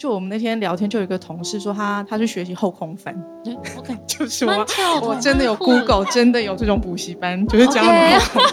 [0.00, 3.14] 就我们那天聊天，就有一个同事说他他去学习后空翻，
[3.44, 4.66] 对，OK， 就是我
[5.02, 8.44] 我真的有 Google，真的有这种补习班，就是教后空翻。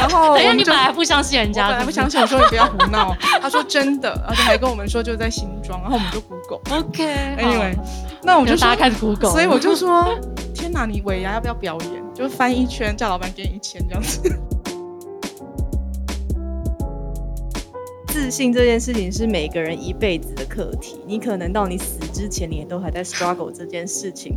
[0.00, 6.60] 然后 我等下，你本来不相信人家，本来不相信，我说你不要胡闹，他说真的，而且还跟我们说就在新庄，然后我们就 Google。
[6.74, 7.76] OK，Anyway，
[8.22, 10.18] 那我们就大家开始 Google，所以我就说，
[10.54, 12.02] 天哪，你尾牙要不要表演？
[12.14, 14.34] 就翻一圈，叫老板给你一千这样子。
[18.22, 24.36] 自信这件事情是每个人一辈子的课题，你可能到你死之前，你都还在 struggle 这件事情。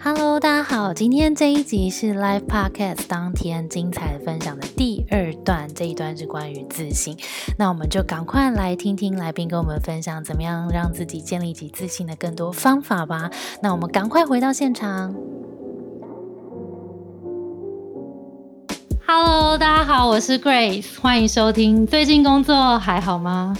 [0.00, 7.16] Hello，大家好，今天这一集是 Live Podcast 当天精彩分享的第二段，这一段是关于自信。
[7.56, 13.30] 那我们就赶快来听听来宾跟我们分享怎么样让自己建立起自信的更多方法吧。
[13.62, 15.14] 那我们赶快回到现场。
[19.10, 21.86] Hello，大家好，我是 Grace，欢迎收听。
[21.86, 23.56] 最近工作还好吗？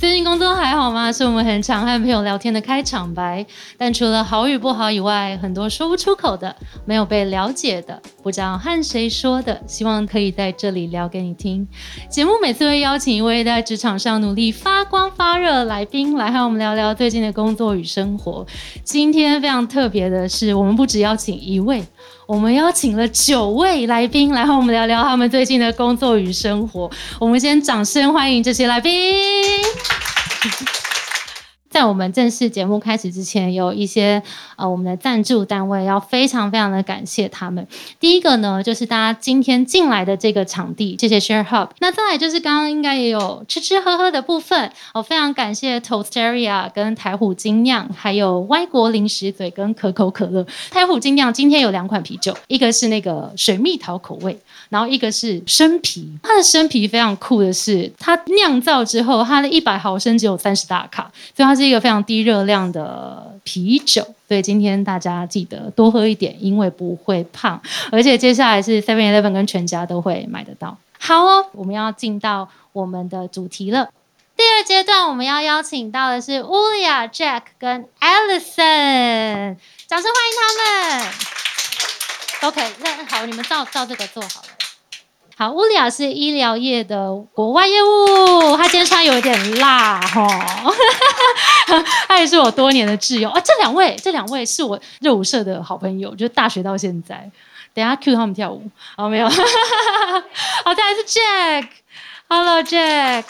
[0.00, 1.12] 最近工作还好吗？
[1.12, 3.44] 是我们很常和朋友聊天的开场白。
[3.76, 11.68] 但除了好与不好以外，很多说不出口的、没有被了解的、不知道和谁说的，希望可以在这里聊给你听。
[12.08, 18.46] 节目每次会邀请一位在职场上努力发光发热的来宾来和我们聊聊最近的工作与生活。
[18.82, 21.84] 今天非常特别的是，我们不只邀请一位。
[22.26, 26.90] 我们邀请了九位来宾来和我们聊聊他们最近的工作与生活。
[27.18, 29.20] 我们先掌声欢迎这些来宾。
[30.42, 30.79] Thank you.
[31.70, 34.20] 在我们正式节目开始之前，有一些
[34.56, 37.64] 呃我们的赞助单位要非常非常的感谢他们。
[38.00, 41.68] 第一个呢，就是大家今天进来的这个场地，谢谢 Share Hub。
[41.78, 50.44] 那再来就是刚刚应该也有吃吃喝喝的部分，哦，非常感谢 Toasteria 跟台虎精酿，还有歪国零食嘴跟可口可乐。
[50.72, 54.36] 台虎精酿今天有两款啤酒，一个是那个水蜜桃口味，
[54.70, 56.10] 然后一个是生啤。
[56.20, 64.02] 它的生啤非常酷的是，它酿造之后，它的一百毫升只有三十大卡，所以它是一个非常低热量的啤酒。
[64.26, 67.60] 所以今天大家记得多喝一点，因为不会胖。
[67.92, 70.78] 而且接下来是 Seven Eleven 跟全家都会买得到。
[70.98, 73.88] 好哦，我们要进到我们的主题了。
[74.36, 79.56] 第二阶段我们要邀请到的是乌利亚、Jack 跟 Allison，
[79.86, 81.12] 掌声欢迎他们。
[82.42, 84.49] OK，那好，你们照照这个做好了。
[85.40, 90.28] 好，乌利亚是医疗业的国外业务，他今天穿有点辣哈，
[92.06, 93.40] 他也是我多年的挚友啊。
[93.40, 97.30] 这两位，这两位是我热舞社的好朋友，就大学到现在。
[97.72, 98.62] 等下 cue 他们跳舞，
[98.94, 99.26] 好没有，
[100.62, 103.24] 好，再来是 Jack，Hello Jack。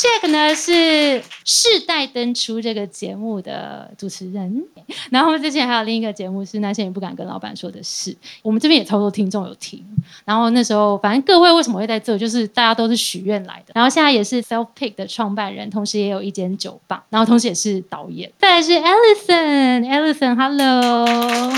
[0.00, 4.64] Jack 呢是世代登出这个节目的主持人，
[5.10, 9.84] 然后之前还有另一个节目是那些你不敢跟老板说的事，我们这边也超多听众有听。
[10.24, 13.72] 然后那时候反正各位为什么会在这，就是大家都是许愿来的。
[13.74, 18.32] 然后现在也是 Self Pick 的创办人，同时也有一间酒吧，然后同时也是导演。
[18.38, 21.52] 再来是 Alison，Alison，Hello。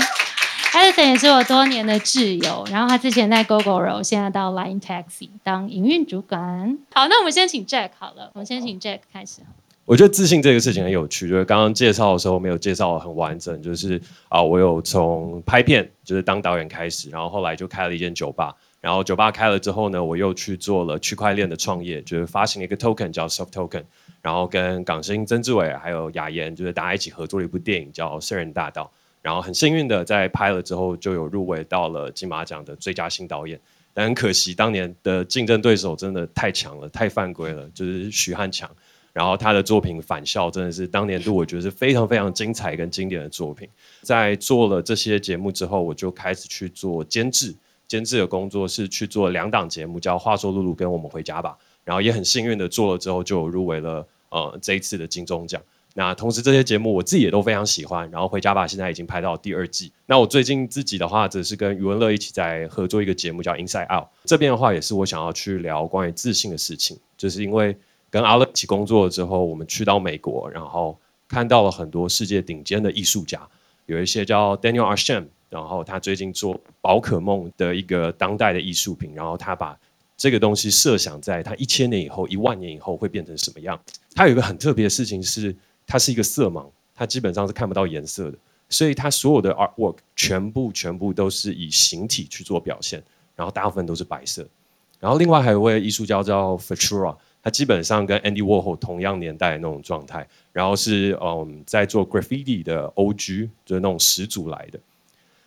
[0.73, 6.79] Alison 也是我多年的挚友，然后他之前在 GoGoRo，现在到 Line Taxi 当营运主管。
[6.91, 9.41] 好，那我们先请 Jack 好了，我们先请 Jack 开始。
[9.85, 23.83] 我觉得自信这个事情很有趣，就是刚刚介绍的时候没有介绍得很完整，就是啊，我有从拍片就是当导演开始，然后后来就开了一间酒吧，然后酒吧开了之后呢，我又去做了区块链的创业，就是发行了一个 token 叫 Soft Token，
[24.23, 28.91] 然后跟港星曾志伟还有雅妍，就是大家一起合作了一部电影叫《圣人大道》，
[29.23, 33.59] 然后很幸运的在拍了之后就有入围到了金马奖的最佳新导演，
[33.93, 38.69] 但很可惜当年的竞争对手真的太强了，太犯规了，就是许汉强。
[39.13, 43.69] 然后他的作品《返校》真的是当年度我觉得是非常非常精彩跟经典的作品。
[44.01, 47.55] 在做了这些节目之后，我就开始去做监制，
[47.87, 51.55] 监制的工作是去做两档节目，叫《话说露露》跟《我们回家吧》。
[51.85, 55.61] 然后也很幸运的做了之后，就有入围了呃这一次的金钟奖。
[55.93, 58.09] 那同时这些节目我自己也都非常喜欢。
[58.11, 59.91] 然后《回家吧》现在已经拍到第二季。
[60.05, 64.05] 那我最近自己的话，则是跟余文乐一起在合作一个节目叫《Inside Out》。
[64.25, 67.77] 这边的话，也是我想要去聊关于自信的事情，就是因为。
[68.13, 70.95] 跟阿乐一起工作之后，我们去到美国，然后
[71.27, 73.41] 看到了很多世界顶尖的艺术家，
[73.87, 79.75] 有一些叫 Daniel Arsham，然后他最近做宝可梦的一个当代的艺术品，然后他把
[80.15, 83.81] 这个东西设想在他一千年以后、一万年以后会变成什么样。
[84.13, 88.37] 他有一个很特别的事情是，他是一个色盲，他基本上是看不到颜色的，
[88.69, 93.03] 所以他所有的 artwork 全部全部都是以形体去做表现，
[93.35, 94.47] 然后大部分都是白色。
[94.99, 97.15] 然后另外还有一位艺术家叫 Futura。
[97.45, 104.79] 他基本上跟 Andy Warhol 同样年代的那种状态，然后是嗯在做 graffiti 的 OG，就是那种始祖来的。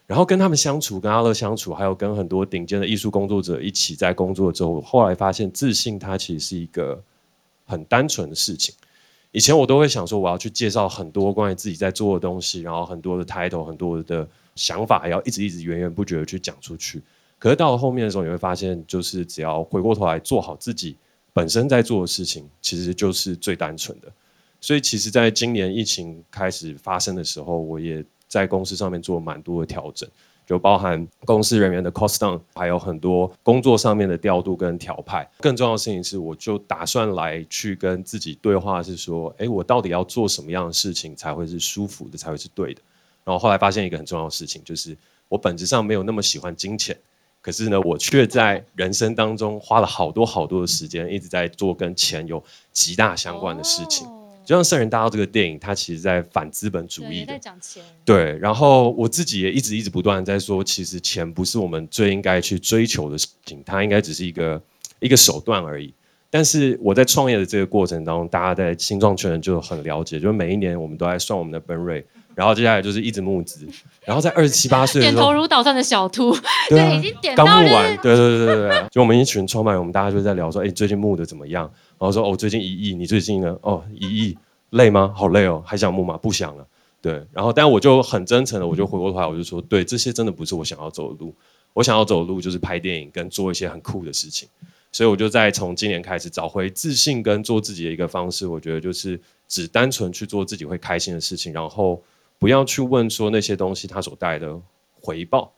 [0.07, 7.03] 然后跟他们相处，跟阿乐相处，还有跟很多顶尖的艺术工作者一起在工作之后，后来发现自信它其实是一个
[7.65, 8.75] 很单纯的事情。
[9.37, 17.03] 以前我都会想说，我要去介绍很多关于自己在做的东西，然后很多的 title，很多的想法，要一直一直源源不绝的去讲出去。
[17.39, 20.97] 可是到了后面的时候，你会发现，就是只要回过头来做好自己
[21.35, 24.11] 本身在做的事情，其实就是最单纯的。
[24.59, 30.09] 所以，其实在今年疫情开始发生的时候，我也在公司上面做蛮多的调整，
[30.47, 35.29] 就包含公司人员的 cost down，还有很多工作上面的调度跟调派。
[35.41, 42.81] 更重要的事情是，我就打算来去跟自己对话，是说，哎，我到底要做什么样的事情才会是舒服的，才会是对的？
[43.25, 44.97] 然后后来发现一个很重要的事情，就是
[45.29, 46.97] 我本质上没有那么喜欢金钱。
[47.43, 54.07] 可是呢，我却在人生当中花了好多好多的时间，一直在做跟钱有极大相关的事情。
[54.47, 57.83] 就像《圣人大道》这个电影，它其实在反资本主义的，在讲钱。
[58.05, 64.63] 对，然后我自己也一直一直不断在说，其实钱不是我们最应该去追求的事情，它应该只是一个
[65.01, 65.93] 一个手段而已。
[66.31, 72.07] 但是我在创业的这个过程当中，大家在新创圈就很了解，就是每一年我们都在算我们的本瑞。
[72.37, 73.67] 然后接下来就是一直募资，
[74.05, 76.37] 然后在二十七八岁，点头如捣蒜的小秃，
[76.69, 81.65] 对，已经点到刚募完，对对对对对，就我们一群创办人，我们大家就在聊说，哎，最近募的怎么样？
[81.99, 83.57] 然后说，哦，最近一亿，你最近呢？
[83.63, 84.37] 哦，一亿，
[84.69, 85.11] 累吗？
[85.17, 86.19] 好累哦，还想募吗？
[86.19, 86.67] 不想了，
[87.01, 87.25] 对。
[87.33, 91.35] 然后，但我就很真诚的，我就回过头来，我就说，对，这些真的不是我想要走的路，
[91.73, 94.47] 我想要走的路就是拍电影跟做一些很酷的事情。
[94.93, 99.19] 所以我就在从今年开始找回自信跟做自己的一个方式，我觉得就是
[99.49, 101.99] 只单纯去做自己会开心的事情，然后。
[102.39, 104.61] 不要去问说那些东西它所带来的
[105.01, 105.53] 回报，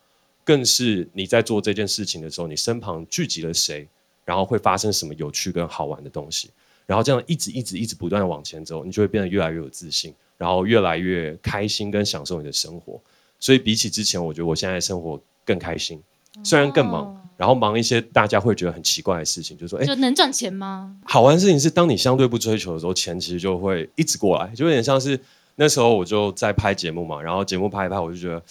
[0.44, 3.88] 更是你在做这件事情的时候，你身旁聚集了谁，
[4.24, 6.50] 然后会发生什么有趣跟好玩的东西，
[6.86, 13.00] 然后这样一直一直一直不断的往前走，你就会变得越来越有自信，然后越来越开心跟享受你的生活。
[13.40, 16.00] 所以比起之前，我觉得我现在生活更开心，
[16.44, 20.96] 虽然更忙，然后忙一些大家会觉得很奇怪的事情，就是说，哎，就能赚钱吗？
[21.04, 25.20] 好玩的事情是，当你相对不追求的时候，钱其实就会一直过来，就有点像是。
[25.60, 28.42] 那时候我就在拍节目嘛，然后节目拍一拍，我就觉得，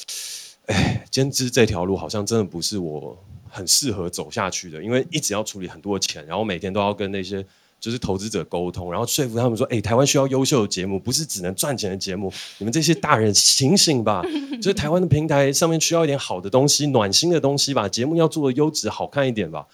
[0.65, 3.18] 哎，兼职这条路好像真的不是我
[3.50, 7.42] 很适合走下去的，因为一直要处理很多钱，然后每天都要跟那些
[7.80, 14.21] 就是投资者沟通，然后说服他们说，哎，台湾需要优秀的节目，不是只能赚钱的节目，你们这些大人醒醒吧，
[14.62, 19.65] 就是台湾的平台上面需要一点好的东西，暖心的东西吧，节目要做的优质好看一点吧。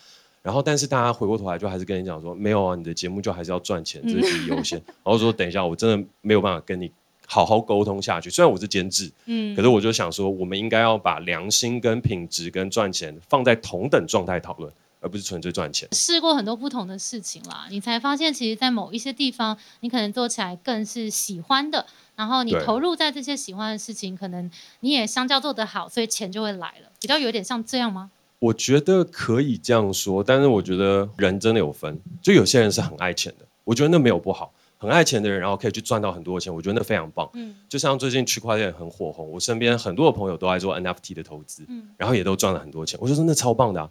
[0.44, 4.78] 然后，但是大家回过头来就还是跟你讲说，没有啊，你的节目就还是要赚钱，这是第一优先。
[5.04, 6.92] 然后说，等一下，我真的没有办法跟你。
[7.28, 8.30] 好好沟通下去。
[8.30, 15.88] 虽然我是监制，嗯，可是我就想说，我们应该要把良心、跟品质、跟赚钱放在同等状态讨论，而不是纯粹赚钱。
[15.92, 21.86] 试过很多不同的事情啦，你才发现，其实，在某一些地方，你可能做起来更是喜欢的。
[22.16, 24.50] 然后你投入在这些喜欢的事情，可能
[24.82, 26.92] 你也相较做得好，所以钱就会来了。
[27.02, 28.12] 比较有点像这样吗？
[28.38, 34.54] 我觉得可以这样说，但是我觉得人真的有分，就有些人是很爱钱的，我觉得那没有不好。
[34.84, 37.30] 很爱钱的人，然后可以去赚到很多钱，我觉得那非常棒。
[37.36, 43.90] 嗯，就像最近区块链很火红，我身边很多的朋友都在做 NFT 的投资，嗯，然后也都赚了很多钱，我就说那超棒的。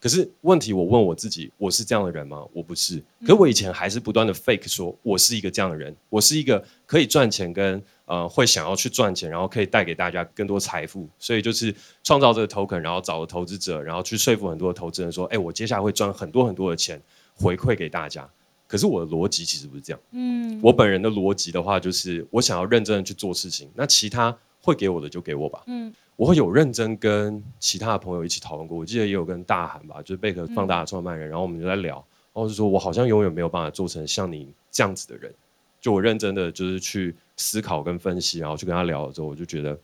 [0.00, 2.42] 可是问题，我问我自己，我是这样的人吗？
[2.54, 3.04] 我不是。
[3.20, 16.98] 可是我以前还是不断的 fake 说我是一个这样的人，我是一个可以赚钱跟呃会想要去赚钱，然后可以带给大家更多财富，所以就是创造这个 token，然后找了投资者，然后去说服很多的投资人说，哎，我接下来会赚很多很多的钱
[17.34, 18.26] 回馈给大家。
[18.70, 20.00] 可是我的逻辑其实不是这样。
[20.12, 25.64] 嗯，我本人的逻辑的话，就是我想要认真的去做事情，那其他会给我的就给我吧。
[25.66, 28.78] 嗯，我会有认真跟其他的朋友一起讨论过。
[28.78, 31.96] 我记得也有跟大韩吧，就是贝壳放大的创办人，然后我们就在聊，
[32.32, 35.34] 然后就说我好像永远没有办法做成像你这样子的人。
[35.80, 39.76] 就我认真的就是去思考跟分析，然后去跟他聊了之后，我就觉得，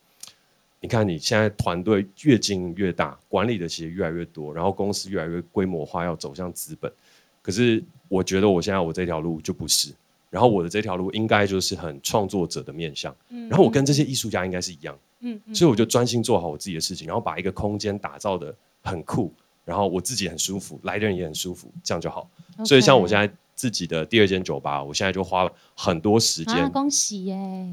[0.81, 6.93] 你看你现在团队越经营越大，管理的其实越来越多，然后公司越来越规模化，要走向资本。
[7.43, 9.93] 可是我觉得我现在我这条路就不是，
[10.31, 13.15] 然后我的这条路应该就是很创作者的面向，
[13.49, 19.33] 然后我跟这些艺术家应该是一样，嗯，所以我就专心做好我自己的事情，然后把一个空间打造的很酷，
[19.65, 22.29] 然后我自己很舒服，来的人也很舒服，这样就好。
[22.65, 27.73] 所以像我现在自己的第二间酒吧，我现在就花了很多时间，恭喜耶！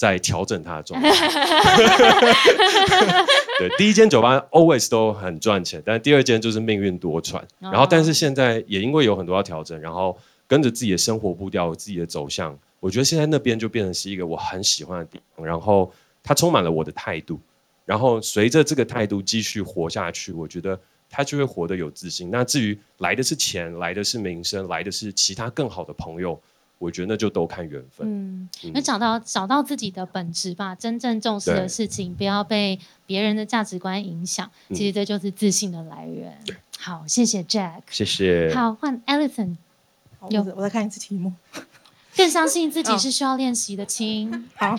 [0.00, 1.10] 在调整它的状态。
[3.58, 7.38] 对，第一间酒吧 always 都很赚钱，但第二间就是命运多舛。
[7.58, 15.44] 然后，但是现在也因为有很多要调整，然后跟着自己的生活步调、自己的走向，我觉得现在那边就变成是一个我很喜欢的地方。
[15.44, 15.92] 然后
[16.22, 17.38] 它充满了我的态度，
[17.84, 20.80] 然后随着这个态度继续活下去，我觉得
[21.10, 22.30] 他就会活得有自信。
[22.30, 26.40] 那至于来的是钱，来的是名声，来的是其他更好的朋友。
[26.80, 28.06] 我觉得那就都看缘分。
[28.08, 34.50] 嗯，嗯那找到找到自己的本质吧，真正重视的事情，不要被别人的价值观影响。
[34.70, 36.36] 嗯其实这就是自信的来源。
[36.78, 37.82] 好，谢谢 Jack。
[37.90, 38.50] 谢谢。
[38.54, 39.56] 好，换 Alison，
[40.30, 41.32] 有我再看一次题目。
[42.16, 44.30] 更相信自己嗯是需要练习的，亲。
[44.56, 44.74] 好，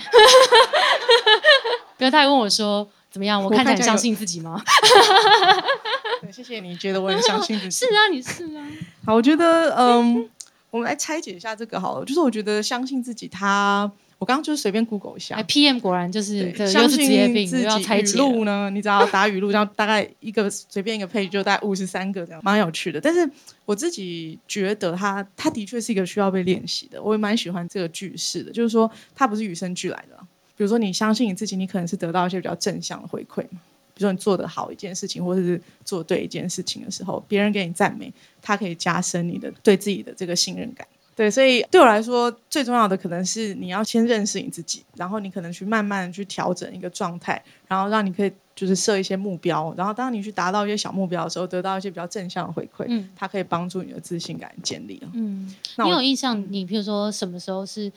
[1.99, 2.89] 哥他还问我说。
[3.11, 3.43] 怎么样？
[3.43, 4.63] 我我看起来很相信自己吗？
[6.21, 7.85] 对，谢谢你觉得我很相信自己。
[7.85, 8.65] 是啊，你是啊。
[9.05, 10.29] 好，我觉得，嗯，
[10.71, 12.05] 我们来拆解一下这个好了。
[12.05, 16.97] 就是我觉得相信自己他，我刚刚就是随便 Google 一下哎，，PM 果然就是又相信
[17.45, 18.23] 自己语拆解了。
[18.23, 22.99] 录呢，你只要打语录，然后大概一个随便一个 page 就大概五十三个这样，蛮有趣的。
[22.99, 23.29] 但是
[23.65, 30.17] 我自己觉得它它的确是一个需要被练习的，我也蛮喜欢这个句式的，就是说它不是与生俱来的。
[30.55, 33.59] 比如说你相信你自己，你可能是得到一些比较正向的回馈嘛。
[34.01, 40.87] 比如说你做得好一件事情，或者是做对一件事情的时候，别人给你赞美，它可以加深你的对自己的这个信任感。
[41.15, 55.09] 对，所以对我来说，最重要的可能是你要先认识你自己，然后你可能去慢慢去调整一个状态，然后让你可以就是设一些目标，然后当你去达到一些小目标的时候，得到一些比较正向的回馈，嗯它可以帮助你的自信感建立了。
[55.13, 56.43] 嗯，那你有印象？
[56.49, 57.91] 你譬如说什么时候是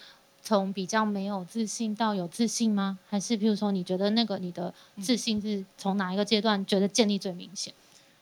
[0.45, 2.99] 从比较没有自信到有自信吗？
[3.09, 7.73] 还是譬如说你觉得那个你的自信是从哪一个阶段觉得建立最明显？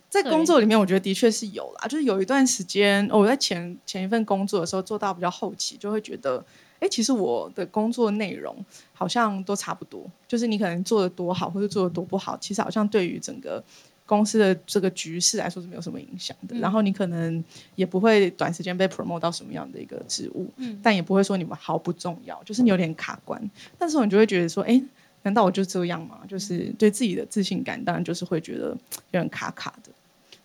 [0.08, 6.44] 在工作里面，我觉得的确是有啦，就是有一段时间，哦我在前前一份工作的时候做到比较后期，就会觉得，
[6.80, 8.54] 哎，其实我的工作内容
[8.92, 13.64] 好像都差不多，就是你可能做的多好或者做的多不好，其实好像对于整个
[14.04, 16.56] 公司的这个局势来说是没有什么影响的。
[16.56, 17.42] 嗯然后你可能
[17.74, 23.50] 也不会短时间被 promote 到什么样的一个职务，嗯但也不会说你们毫不重要，就是你有点卡关。
[23.78, 24.82] 但是你就会觉得说，哎，
[25.22, 26.20] 难道我就这样吗？
[26.28, 28.78] 就是对自己的自信感，当然就是会觉得有
[29.10, 29.90] 点卡卡的。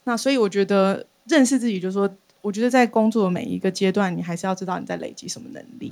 [0.03, 2.09] 那所以我觉得认识自己，就是说，
[2.41, 5.91] 我觉得在工作的每一个阶段，你还是要知道你在累积什么能力，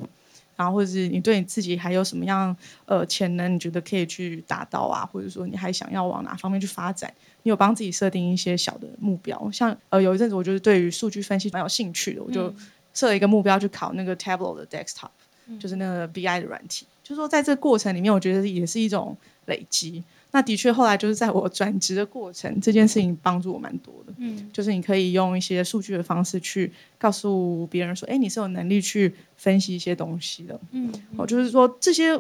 [0.56, 12.54] 然后或者是你对你自己还有什么样呃潜能，你觉得可以去达到啊，或者说你还想要往哪方面去发展，你有帮自己设定一些小的目标，像呃有一阵子我就是对于数据分析蛮有兴趣的，我就
[12.94, 20.04] 设了一个目标去考那个 Tableau 的 Desktop，、就是那个 BI 的软体，就是说在这个过程里面，我觉得也是一种累积。
[20.36, 24.12] 那的确，后来就是在我转职的过程，这件事情帮助我蛮多的。
[24.18, 30.60] 嗯就是你可以用一些数据的方式去告诉别人说，哎，你是有能力去分析一些东西的。
[30.72, 32.20] 嗯哦，就是说这些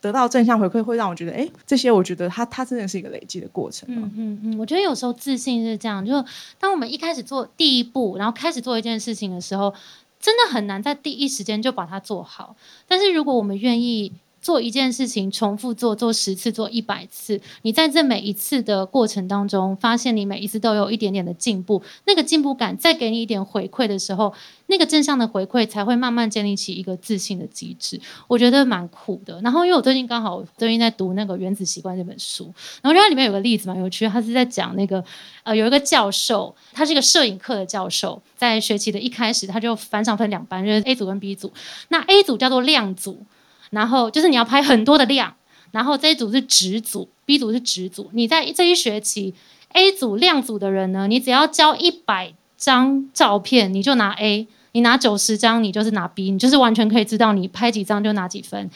[0.00, 6.12] 得到正向回馈，会让我觉得，哎，这些我觉得它它真的是一个累积的过程、嗯嗯嗯，我觉得有时候自信是这样，就
[6.58, 9.72] 当我们一开始做第一步，然后开始做一件事情的时候，
[10.18, 12.56] 真的很难在第一时间就把它做好。
[12.88, 14.10] 但是如果我们愿意
[14.42, 24.34] 做一件事情，重复做，做十次，做一百次，你在这每一次的过程当中，发现你每一次都有一点点的进步，那个进步感再给你一点回馈的时候，
[24.66, 28.00] 那个正向的回馈才会慢慢建立起一个自信的机制。
[28.26, 29.40] 我觉得蛮酷的。
[29.42, 35.02] 然后因为我最近刚好最近在读那个《原子习惯》这本书，然后它里面有个例子蛮有趣的，他是在讲那个
[35.44, 41.52] 呃有一个教授，他是一个摄影课的教授，在学期的一开始他就班上分两班，就是 A 组跟 B 组。
[41.88, 43.24] 那 A 组叫做量组，
[43.72, 45.34] 然后就是你要拍很多的量，
[45.72, 48.08] 然后这一组是值组，B 组是值组。
[48.12, 49.34] 你在这一学期
[49.72, 54.46] A 组量组的人呢，你只要交一百张照片，你就拿 A。
[54.74, 58.70] 你拿九十张，你就是拿 B，你就是完全可以知道你拍几张就拿几分。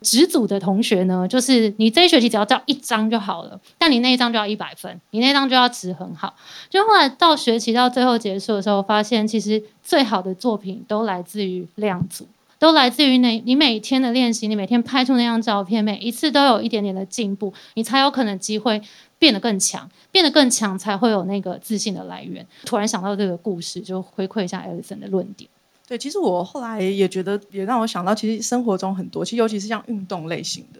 [0.00, 6.34] 直组的同学呢，就是你这一学期只要交一张就好了，但你那一张就要一百分，你那张就要值很好。
[6.70, 12.26] 就后来到学期到最后结束的时候，发现其实最好的作品都来自于量组，
[12.62, 18.80] 都来自于那你每天的练习，你每天拍出那张照片，每一次都有一点点的进步，你才有可能机会
[19.18, 22.46] 变得更强，变得更强才会有那个自信的来源。
[22.64, 25.50] 突然想到这个故事，就回馈一下 Alison 的论点。
[25.88, 30.78] 对，其实我后来也觉得，也让我想到，其实生活中很多，其实尤其是像运动类型的，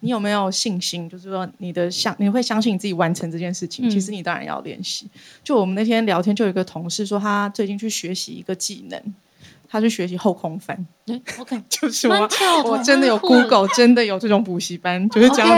[0.00, 1.08] 你有没有信心？
[1.08, 3.88] 就是说，你的相，你会相信你自己完成这件事情。
[3.88, 5.06] 嗯其实你当然要练习。
[5.42, 9.02] 就我们那天聊天，就有一个同事说，他最近去学习一个技能，
[9.72, 10.76] 他去学习后空翻，
[11.06, 12.28] 嗯 OK， 就是我
[12.66, 15.50] 我真的有 Google，真的有这种补习班，就是教你。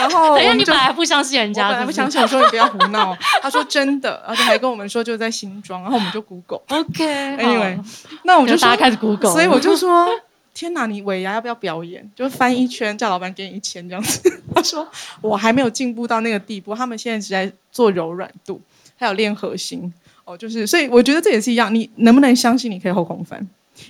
[0.00, 3.16] 然后 我等下，们就你本来不相信人家，我本来不相信，我说你不要胡 闹。
[3.40, 6.60] 他说真的，而且还跟我们说就在新庄，然后我们就 Google。
[6.70, 7.36] OK。
[7.38, 7.78] Anyway，
[8.24, 10.08] 那我就大家开始 Google 所以我就说，
[10.52, 12.10] 天哪，你尾牙要不要表演？
[12.16, 14.42] 就翻一圈，叫老板给你一千这样子。
[14.52, 14.88] 他说
[15.20, 18.60] 我还没有进步到那个地步，他们现在只在做柔软度，
[18.96, 19.94] 还有练核心。
[20.30, 23.44] 哦，就是，所以我觉得这也是一样，你能不能相信你可以后空翻？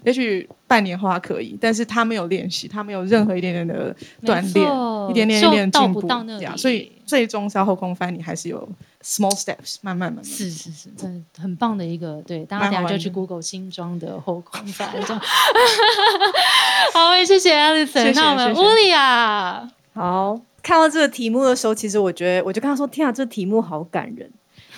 [0.04, 8.68] 也许半年后他可以，但是他没有练习，他没有任何一点点的锻炼，一点点一点进步到不到那所以最终是要后空翻，你还是有
[9.02, 10.24] small steps，慢慢慢慢。
[10.24, 14.88] 是是是，真的很棒的一个，对，大家等下就去 Google 新装的后空翻。
[16.94, 19.68] 好，谢谢 Alison，那我们乌里亚。
[19.92, 24.30] 好，看到这个题目的时候，其实我觉得，我就跟他说：“天啊，这题目好感人。”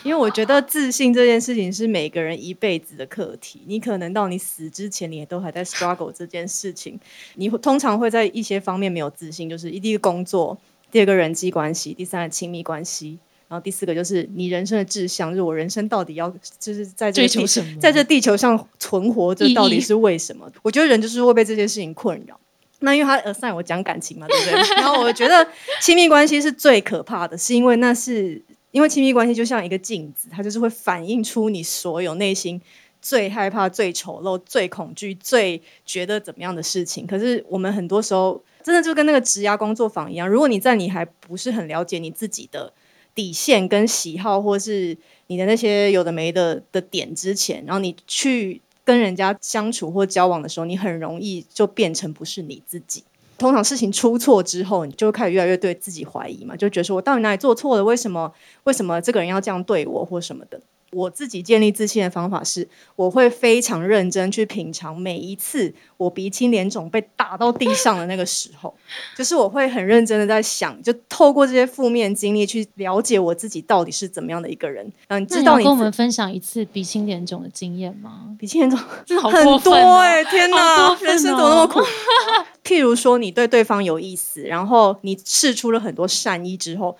[0.04, 3.62] 因为我觉得自信这件事情是每个人一辈子的课题。
[3.66, 6.98] 你可能到你死之前，你也都还在 struggle 这件事情。
[7.36, 10.58] 你通常会在一些方面没有自信，就是第一个工作，
[10.90, 13.18] 第二个人际关系，第三个亲密关系，
[13.48, 16.28] 然后第四个就是你人生的志向，就是我人生到底要
[16.58, 17.46] 就是在这地
[17.78, 20.50] 在这地球上存活，这到底是为什么？
[20.62, 22.38] 我觉得人就是会被这件事情困扰。
[22.80, 24.76] 那因为他 assign 我讲感情嘛，对不对？
[24.76, 25.46] 然后我觉得
[25.80, 28.42] 亲密关系是最可怕的，是因为那是。
[28.72, 32.60] 因为亲密关系就像一个镜子，它就是会反映出你所有内心
[33.00, 37.06] 最害怕、最丑陋、最恐惧、最觉得怎么样的事情。
[37.06, 42.72] 可是我们很多时候真的就跟那个职压工作坊一样，如果你在你还不是很了解你自己的
[43.14, 53.04] 底线跟喜好，或是你的那些有的没的的点之前，然后你去跟人家相处或交往的时候，你很容易就变成不是你自己。
[53.42, 57.82] 通常事情出错之后，你就会开始越来越对自己怀疑嘛，就觉得说我到底哪里做错了？
[57.82, 58.32] 为什么？
[58.62, 60.60] 为什么这个人要这样对我，或什么的？
[60.92, 68.74] 我自己建立自信的方法是，我会非常认真去品尝每一次我鼻青脸肿被打到地上的那个时候，
[69.16, 74.90] 就是我会很认真的在想，就透过这些负面经历去了解我自己到底是怎么样的一个人。
[75.08, 78.36] 嗯，知道你跟我们分享一次鼻青脸肿的经验吗？
[78.38, 80.22] 鼻青脸肿 真的好很多哎！
[80.24, 81.80] 天哪，人生怎么那么苦？
[82.62, 86.98] 譬如说，你对对方有意思，然后你试出了很多善意之后。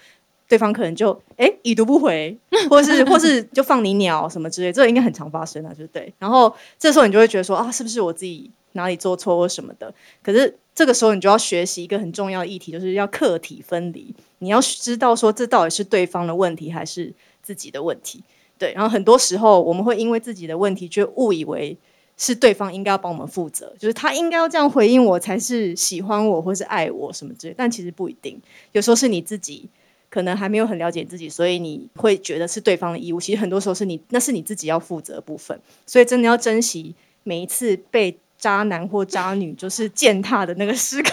[0.52, 2.36] 对方可能就哎已读不回，
[2.68, 6.12] 或是或是就放你鸟什么之类，这应该很常发生啊，就对。
[6.18, 9.94] 然后这时候你就会觉得说啊，是不是我自己哪里做错或什么的？
[10.22, 14.14] 可是这个时候你就要学习一个很重要的议题，就是要客体分离。
[14.40, 17.10] 你要知道说这到底是对方的问题还是
[17.42, 18.22] 自己的问题？
[18.58, 18.74] 对。
[18.74, 21.74] 然后很多时候我们会因为自己的问题，就误以为
[22.18, 27.54] 是对方应该要帮我们负责，就是他应该要这样回应我才是喜欢我或是爱我什么之类。
[27.56, 28.38] 但其实不一定，
[28.72, 29.66] 有时候是你自己。
[30.12, 33.18] 可能还没有很了解自己，所以你会觉得是对方的义务。
[33.18, 35.58] 其实很多时候是你，那是你自己要负责的部分。
[35.86, 41.10] 所以真的要珍惜每一次被渣男或渣女就是践踏的那个时刻，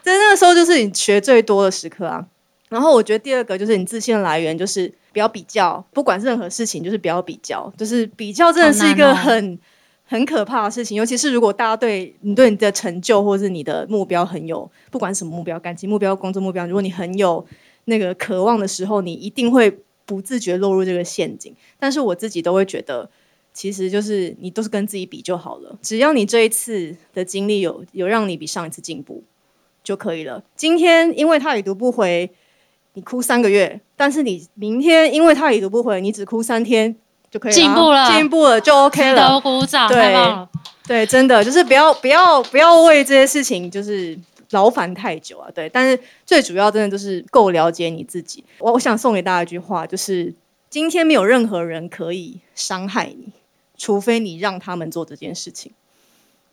[0.00, 2.24] 在那个时候就是你学最多的时刻啊。
[2.68, 7.72] 然后我觉得第二个就是你自信的来源，就是不要比较，不管任何事情，就是不要比较。
[7.76, 9.58] 就是比较真的是一个很
[10.04, 17.44] 很可怕的事情，尤其是如果大家对你对你的成就或者是你的目标很有，不管什么目标，感情目标、工作目标，如果你很有。
[17.86, 21.52] 那个渴望的时候，你一定会不自觉落入这个陷阱。
[21.78, 23.08] 但是我自己都会觉得，
[23.54, 25.76] 其实就是你都是跟自己比就好了。
[25.80, 29.22] 只要你这一次的经历有有让你比上一次进步
[29.82, 30.44] 就可以了。
[30.54, 32.30] 今天因为他已读不回，
[32.94, 36.94] 你哭三个月；但是你明天因为他已读不回，你只哭三天
[37.30, 39.40] 就可以进步了，进步了就 OK 了。
[39.40, 40.14] 鼓掌，对，
[40.86, 44.18] 对，真的就是不要不要不要为这些事情就是。
[44.56, 48.42] 劳烦太久啊，对，但是最主要真的就是够了解你自己。
[48.58, 50.32] 我我想送给大家一句话，就是
[50.70, 53.32] 今天没有任何人可以伤害你，
[53.76, 55.72] 除非你让他们做这件事情。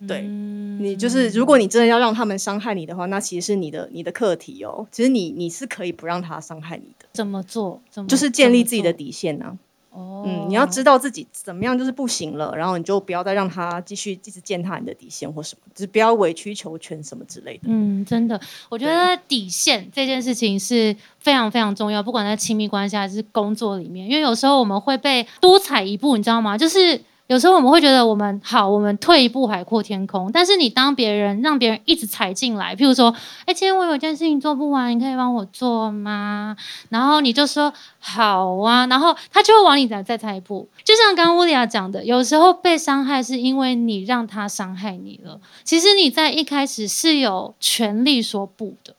[0.06, 4.86] 对你就是，如果你真的要让他们伤害你的话，那其实是你的你的课题哦。
[4.92, 7.06] 其实你你是可以不让他伤害你的。
[7.14, 7.82] 怎么做？
[7.90, 9.58] 怎么就是建立自己的底线呢。
[9.94, 17.66] 哦，嗯，你要知道自己怎么样就是不行了，然后你就不要再让他继续一直践踏你的底线或什么，就是不要委曲求全什么之类的。
[17.68, 26.58] 嗯，真的，我觉得底线这件事情是非常非常重要，不管在亲密关系还是工作里面，因为有时候我们会被多踩一步，你知道吗？
[26.58, 27.00] 就是。
[27.28, 30.30] 有时候我们会觉得我们好，我们退一步海阔天空。
[30.32, 36.56] 但是你当别人让别人一直踩进来，譬如说，哎，今天我有件事情做不完，你可以帮我做吗？
[36.90, 40.68] 然后你就说好啊，然后他就会往你再再踩一步。
[40.84, 45.40] 就像刚刚乌利亚讲的，有时候被伤害是因为你让他伤害你了。
[45.64, 48.94] 其实你在一开始是有权利说不的。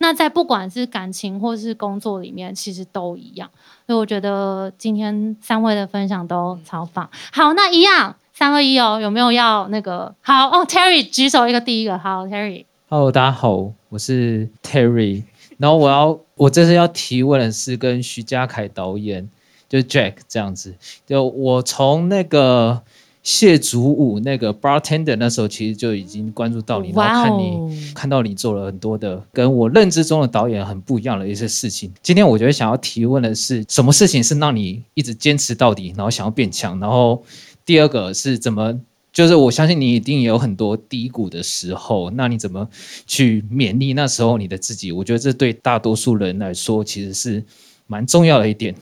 [0.00, 3.50] 那在不管是感情或是工作里面，其实都一样。
[3.88, 7.08] 所以我觉得今天三位的分享都超棒。
[7.32, 10.14] 好，那一样三二一哦，有没有要那个？
[10.20, 11.98] 好哦，Terry 举手一个第一个。
[11.98, 12.66] 好，Terry。
[12.90, 15.22] Hello，大家好，我是 Terry。
[15.56, 19.26] 然后我要我这次要提问的是跟徐家凯导演，
[19.70, 20.74] 就是 Jack 这样子。
[21.06, 22.82] 就我从那个。
[23.28, 31.92] 谢祖武那个 bartender 那时候其实就已经关注到你，然后看你看到你做了很多的跟我认知中的导演很不一样的一些事情。
[32.02, 36.80] 今天我觉得想要提问的是，什么事情是让你一直坚持到底，然后想要变强？
[36.80, 37.22] 然后
[37.66, 38.80] 第二个是怎么，
[39.12, 42.66] 就是我相信你一定也有很多低谷的时候，那你怎么
[43.06, 44.90] 去勉励那时候你的自己？
[44.90, 47.44] 我觉得这对大多数人来说其实是
[47.86, 48.74] 蛮重要的一点。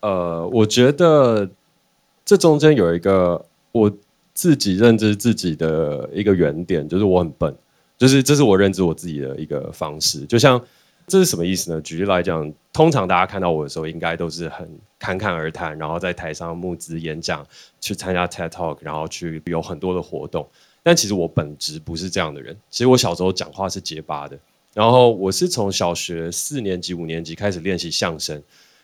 [0.00, 1.48] 呃，我觉得
[2.24, 3.92] 这中间有一个我
[4.32, 7.54] 自己认知自己的一个原点，就是我很笨，
[7.98, 10.24] 就是这是我认知我自己的一个方式。
[10.26, 10.62] 就像
[11.06, 11.80] 这是什么意思呢？
[11.80, 17.44] 举例来讲，通常大家看到我的时候，应该都是很侃侃而谈，然后在台上募资演讲，
[17.80, 20.48] 去参加 TED Talk，然后去有很多的活动。
[20.82, 22.56] 但其实我本质不是这样的人。
[22.70, 24.38] 其实我小时候讲话是结巴的，
[24.74, 28.40] 然后我是从小学四年级、五年级开始练习相声，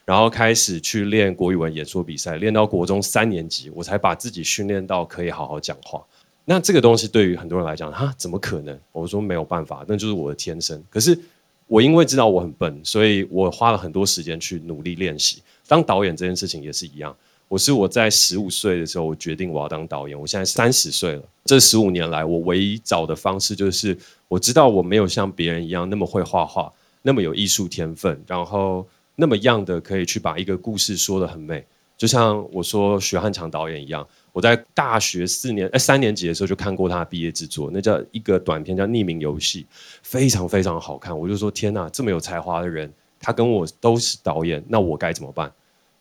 [0.08, 6.02] 然后开始去练国语文演说比赛，练到国中三年级，我才把自己训练到可以好好讲话。
[6.46, 8.74] 那这个东西对于很多人来讲，哈，怎么可能？
[8.90, 10.82] 我说没有办法，那就是我的天生。
[10.88, 11.20] 可是
[11.66, 15.42] 我因为知道我很笨，所以我花了很多时间去努力练习。
[15.66, 17.14] 当导演这件事情也是一样。
[17.46, 20.18] 我是我在十五岁的时候，我决定我要当导演。
[20.18, 23.94] 我现在三十岁了，这十五年来，我唯一找的方式就是，
[24.26, 28.86] 我知道我没有像别人一样那么会画画，那么有艺术天分，然后
[29.20, 31.64] 那么样的可以去把一个故事说得很美。
[31.96, 39.64] 就像我说徐汉强导演一样，我在大学四年哎三年级的时候就看过他的毕业制作，那叫一个短片叫《匿名游戏》，
[40.02, 41.18] 非常非常好看。
[41.18, 45.52] 我就说天哪，这么有才华的人，他跟我都是导演，那我该怎么办？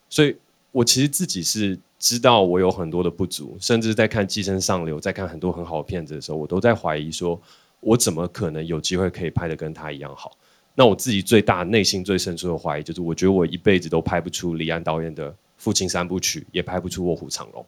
[0.08, 0.36] 所以。
[0.70, 7.40] 我其实自己是知道我有很多的不足，甚至在看《寄生上流》、在看很多很好的片子的时候，我都在怀疑说，
[7.80, 10.36] 我怎么可能有机会可以拍的跟他一样好？
[10.78, 17.60] 那我自己最大内心最深处的怀疑就是，我觉得我一辈子都拍不出李安导演的《父亲三部曲》，也拍不出《卧虎藏龙》，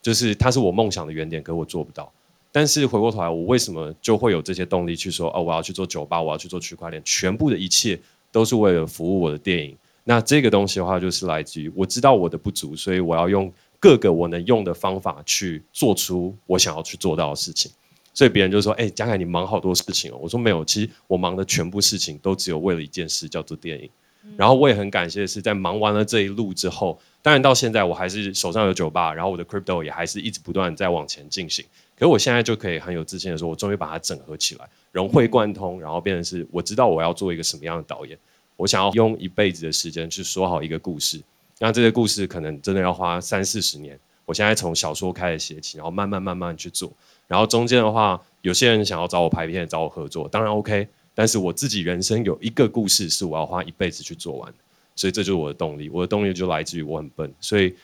[0.00, 2.12] 就是他是我梦想的原点，可我做不到。
[2.52, 7.98] 但是回过头来，我为什么就会有这些动力去说，哦，我要去做酒吧，我要去做区块链，全部的一切
[8.30, 9.76] 都是为了服务我的电影。
[10.04, 17.72] 那这个东西的话，就是来自于我知道我的不足，所以我要用各个我能用的方法去做出我想要去做到的事情。
[18.14, 23.88] 所以别人就说：“哎，江凯，你忙好多事情哦。”我说：“没有，其实我忙的全部事情都只有为了一件事，叫做电影。”
[24.36, 31.64] 然后我也很感谢的是，在忙完了这一路之后，当然到现在我还是手上有酒吧，然后我的 crypto 也还是一直不断在往前进行。
[31.96, 38.16] 可是我现在就可以很有自信的说，我终于把它整合起来，融会贯通，然后变成是我知道我要做一个什么样的导演。
[38.56, 41.20] 我想要用一辈子的时间去说好一个故事，
[41.58, 43.98] 那这个故事可能真的要花三四十年。
[44.24, 46.92] 我现在从小说开始写起，然后慢慢慢慢去做。
[47.26, 50.86] 然后中间的话，有些人想要找我拍片、找我合作，当然 OK。
[51.14, 54.54] 但是我自己人生有一个故事是我要花一辈子去做完，
[54.96, 55.90] 所以这就是我的动力。
[55.90, 57.74] 我的动力就来自于我很笨，所以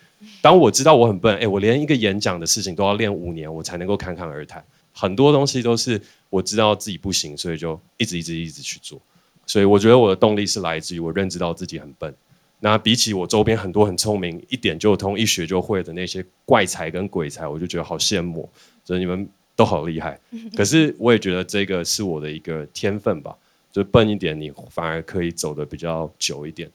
[0.41, 4.65] 当我知道我很笨，哎，我连一个演讲的事情都要练五年，我才能够侃侃而谈。
[4.95, 8.99] 很多东西都是我知道自己不行，所以就一直一直一直去做。
[9.47, 12.15] 所以我觉得我的动力是来自于我认知到自己很笨。
[12.61, 18.51] 那比起我周边很多很聪明、一点就通、一学就会的那些怪才跟鬼才，我就觉得好羡慕。
[18.85, 20.19] 所以你们都好厉害。
[20.57, 23.37] 可是我也觉得这个是我的一个天分吧，
[23.71, 26.71] 就笨一点，你反而可以走的比较久一点。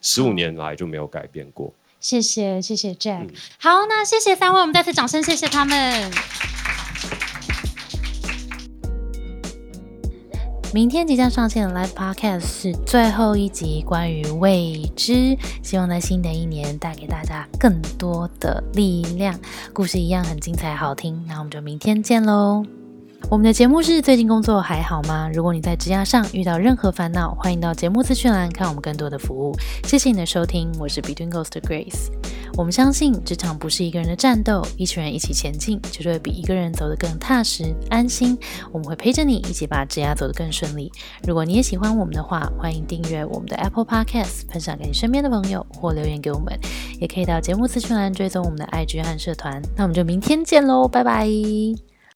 [0.00, 1.72] 十五年来就没有改变过。
[1.98, 3.30] 谢谢谢谢 Jack。
[3.58, 6.63] 好，那谢谢三位，我们再次掌声，谢谢他们。
[10.74, 15.38] 明天即将上线的 Live Podcast 是最后一集，关于未知。
[15.62, 19.38] 希望在新的一年带给大家更多的力量。
[19.72, 22.64] 故事一样很精彩好听，那我们就明天见喽。
[23.30, 25.30] 我们的节目是最近工作还好吗？
[25.32, 29.56] 如果你在职涯上遇到任何烦恼，欢迎到节目资讯栏看我们更多的服务。
[29.84, 32.08] 谢谢你的收听，我是 Between Ghost Grace。
[32.56, 38.38] 我们相信职场不是一个人的战斗，一群人一起前进，绝对比一个人走得更踏实安心。
[38.72, 40.90] 我们会陪着你一起把职涯走得更顺利。
[41.26, 46.56] 如果你也喜欢我们的话，欢迎订阅我们的 Apple Podcast，分享给你身边的朋友，或留言给我们，
[47.00, 49.60] 也可以到节目资讯栏追踪我们的 IG 和社团。
[49.76, 51.93] 那我们就明天见喽，拜拜。